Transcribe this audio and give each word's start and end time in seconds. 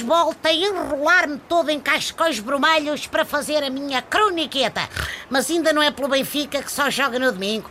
volta 0.00 0.48
a 0.48 0.52
enrolar-me 0.52 1.38
todo 1.48 1.70
em 1.70 1.80
cascóis 1.80 2.38
vermelhos 2.38 3.06
para 3.06 3.24
fazer 3.24 3.62
a 3.62 3.70
minha 3.70 4.02
croniqueta. 4.02 4.88
Mas 5.30 5.50
ainda 5.50 5.72
não 5.72 5.82
é 5.82 5.90
pelo 5.90 6.08
Benfica 6.08 6.62
que 6.62 6.70
só 6.70 6.90
joga 6.90 7.18
no 7.18 7.32
domingo. 7.32 7.70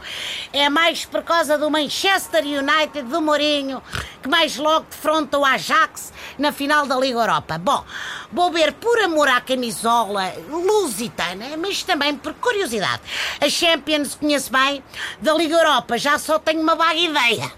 É 0.53 0.69
mais 0.69 1.05
por 1.05 1.23
causa 1.23 1.57
do 1.57 1.69
Manchester 1.69 2.43
United 2.43 3.03
do 3.03 3.21
Mourinho, 3.21 3.81
que 4.21 4.29
mais 4.29 4.57
logo 4.57 4.85
defronta 4.89 5.37
o 5.37 5.45
Ajax 5.45 6.13
na 6.37 6.51
final 6.51 6.85
da 6.85 6.95
Liga 6.97 7.19
Europa. 7.19 7.57
Bom, 7.57 7.83
vou 8.31 8.51
ver 8.51 8.73
por 8.73 8.99
amor 8.99 9.27
à 9.27 9.41
camisola 9.41 10.33
lusitana, 10.49 11.57
mas 11.57 11.83
também 11.83 12.15
por 12.15 12.33
curiosidade. 12.35 13.01
A 13.41 13.49
Champions 13.49 14.15
conheço 14.15 14.51
bem, 14.51 14.83
da 15.21 15.33
Liga 15.33 15.55
Europa 15.55 15.97
já 15.97 16.17
só 16.17 16.39
tenho 16.39 16.61
uma 16.61 16.75
vaga 16.75 16.99
ideia. 16.99 17.51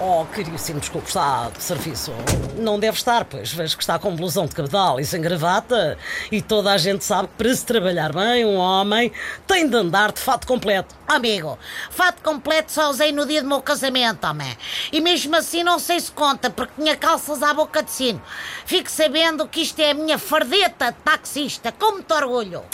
Oh, 0.00 0.24
caríssimo, 0.32 0.80
desculpe, 0.80 1.06
está 1.06 1.48
de 1.50 1.62
serviço. 1.62 2.12
Não 2.58 2.80
deve 2.80 2.98
estar, 2.98 3.24
pois 3.24 3.52
vejo 3.52 3.76
que 3.76 3.82
está 3.82 3.96
com 3.96 4.14
blusão 4.16 4.44
de 4.44 4.54
cabedal 4.54 4.98
e 4.98 5.04
sem 5.04 5.20
gravata. 5.20 5.96
E 6.32 6.42
toda 6.42 6.72
a 6.72 6.78
gente 6.78 7.04
sabe 7.04 7.28
que 7.28 7.34
para 7.34 7.54
se 7.54 7.64
trabalhar 7.64 8.12
bem, 8.12 8.44
um 8.44 8.56
homem 8.56 9.12
tem 9.46 9.68
de 9.68 9.76
andar 9.76 10.10
de 10.10 10.20
fato 10.20 10.48
completo. 10.48 10.94
Amigo, 11.06 11.56
fato 11.90 12.22
completo 12.22 12.72
só 12.72 12.90
usei 12.90 13.12
no 13.12 13.24
dia 13.24 13.40
do 13.40 13.48
meu 13.48 13.62
casamento, 13.62 14.26
homem. 14.26 14.56
E 14.92 15.00
mesmo 15.00 15.36
assim 15.36 15.62
não 15.62 15.78
sei 15.78 16.00
se 16.00 16.10
conta, 16.10 16.50
porque 16.50 16.72
tinha 16.76 16.96
calças 16.96 17.40
à 17.40 17.54
boca 17.54 17.80
de 17.80 17.92
sino. 17.92 18.20
Fique 18.66 18.90
sabendo 18.90 19.46
que 19.46 19.60
isto 19.62 19.78
é 19.78 19.92
a 19.92 19.94
minha 19.94 20.18
fardeta 20.18 20.90
de 20.90 20.98
taxista, 20.98 21.70
com 21.70 21.92
muito 21.92 22.12
orgulho. 22.12 22.64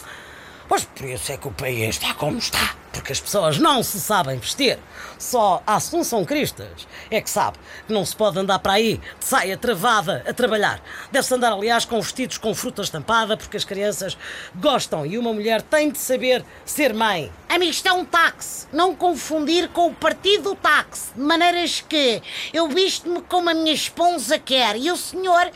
Pois 0.66 0.84
por 0.84 1.04
isso 1.04 1.32
é 1.32 1.36
que 1.36 1.48
o 1.48 1.52
país 1.52 1.96
está 1.96 2.14
como 2.14 2.38
está. 2.38 2.79
Porque 2.92 3.12
as 3.12 3.20
pessoas 3.20 3.58
não 3.58 3.82
se 3.82 4.00
sabem 4.00 4.38
vestir. 4.38 4.78
Só 5.18 5.62
a 5.66 5.76
Assunção 5.76 6.24
Cristas 6.24 6.86
é 7.10 7.20
que 7.20 7.30
sabe 7.30 7.58
que 7.86 7.92
não 7.92 8.04
se 8.04 8.16
pode 8.16 8.38
andar 8.38 8.58
para 8.58 8.74
aí 8.74 9.00
de 9.18 9.24
saia 9.24 9.56
travada 9.56 10.24
a 10.26 10.32
trabalhar. 10.32 10.82
Deve-se 11.12 11.34
andar, 11.34 11.52
aliás, 11.52 11.84
com 11.84 12.00
vestidos 12.00 12.38
com 12.38 12.54
fruta 12.54 12.82
estampada, 12.82 13.36
porque 13.36 13.56
as 13.56 13.64
crianças 13.64 14.16
gostam 14.54 15.06
e 15.06 15.18
uma 15.18 15.32
mulher 15.32 15.62
tem 15.62 15.90
de 15.90 15.98
saber 15.98 16.44
ser 16.64 16.94
mãe. 16.94 17.30
Amigo, 17.48 17.70
isto 17.70 17.86
é 17.86 17.92
um 17.92 18.04
táxi. 18.04 18.66
Não 18.72 18.94
confundir 18.94 19.68
com 19.68 19.88
o 19.88 19.94
partido 19.94 20.54
táxi. 20.56 21.12
De 21.14 21.20
maneiras 21.20 21.84
que 21.86 22.22
eu 22.52 22.68
visto-me 22.68 23.20
como 23.22 23.50
a 23.50 23.54
minha 23.54 23.72
esposa 23.72 24.38
quer 24.38 24.76
e 24.76 24.90
o 24.90 24.96
senhor 24.96 25.50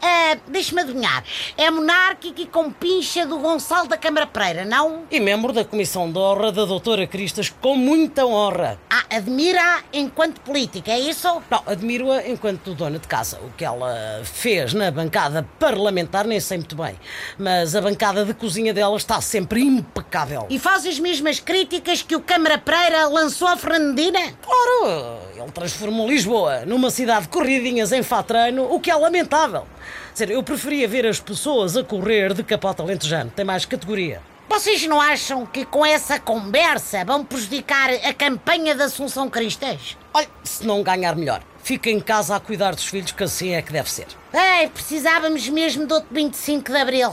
Uh, 0.00 0.40
Deixe-me 0.50 0.80
adivinhar. 0.80 1.22
É 1.58 1.70
monárquico 1.70 2.40
e 2.40 2.46
com 2.46 2.72
pincha 2.72 3.26
do 3.26 3.36
Gonçalo 3.36 3.86
da 3.86 3.98
Câmara 3.98 4.26
Pereira, 4.26 4.64
não? 4.64 5.02
E 5.10 5.20
membro 5.20 5.52
da 5.52 5.62
Comissão 5.62 6.10
de 6.10 6.18
Honra 6.18 6.50
da 6.50 6.64
Doutora 6.64 6.79
Cristas, 7.08 7.52
com 7.60 7.76
muita 7.76 8.24
honra. 8.24 8.78
Ah, 8.88 9.16
admira 9.16 9.82
enquanto 9.92 10.40
política, 10.40 10.90
é 10.90 10.98
isso? 10.98 11.28
Não, 11.50 11.62
admiro-a 11.66 12.26
enquanto 12.26 12.74
dona 12.74 12.98
de 12.98 13.06
casa. 13.06 13.38
O 13.40 13.50
que 13.56 13.64
ela 13.64 14.20
fez 14.24 14.74
na 14.74 14.90
bancada 14.90 15.46
parlamentar 15.58 16.26
nem 16.26 16.40
sei 16.40 16.58
muito 16.58 16.74
bem. 16.74 16.94
Mas 17.38 17.76
a 17.76 17.80
bancada 17.80 18.24
de 18.24 18.34
cozinha 18.34 18.72
dela 18.72 18.96
está 18.96 19.20
sempre 19.20 19.60
impecável. 19.60 20.46
E 20.48 20.58
faz 20.58 20.86
as 20.86 20.98
mesmas 20.98 21.38
críticas 21.38 22.02
que 22.02 22.16
o 22.16 22.20
Câmara 22.20 22.58
Pereira 22.58 23.06
lançou 23.08 23.48
a 23.48 23.56
Fernandina? 23.56 24.20
Claro, 24.42 25.18
ele 25.36 25.52
transformou 25.52 26.08
Lisboa 26.08 26.64
numa 26.66 26.90
cidade 26.90 27.22
de 27.22 27.28
corridinhas 27.28 27.92
em 27.92 28.02
fatreino, 28.02 28.72
o 28.72 28.80
que 28.80 28.90
é 28.90 28.96
lamentável. 28.96 29.66
Sério, 30.14 30.34
eu 30.34 30.42
preferia 30.42 30.88
ver 30.88 31.06
as 31.06 31.20
pessoas 31.20 31.76
a 31.76 31.84
correr 31.84 32.34
de 32.34 32.42
capota 32.42 32.82
alentejano. 32.82 33.30
Tem 33.30 33.44
mais 33.44 33.64
categoria. 33.64 34.20
Vocês 34.50 34.84
não 34.84 35.00
acham 35.00 35.46
que 35.46 35.64
com 35.64 35.86
essa 35.86 36.18
conversa 36.18 37.04
vão 37.04 37.24
prejudicar 37.24 37.88
a 37.88 38.12
campanha 38.12 38.74
da 38.74 38.86
Assunção 38.86 39.30
Cristas? 39.30 39.96
Olha, 40.12 40.26
se 40.42 40.66
não 40.66 40.82
ganhar 40.82 41.14
melhor, 41.14 41.40
fica 41.62 41.88
em 41.88 42.00
casa 42.00 42.34
a 42.34 42.40
cuidar 42.40 42.74
dos 42.74 42.84
filhos, 42.84 43.12
que 43.12 43.22
assim 43.22 43.54
é 43.54 43.62
que 43.62 43.72
deve 43.72 43.88
ser. 43.88 44.08
Ei, 44.34 44.68
precisávamos 44.68 45.48
mesmo 45.48 45.86
do 45.86 45.94
outro 45.94 46.08
25 46.12 46.68
de 46.68 46.76
Abril. 46.76 47.10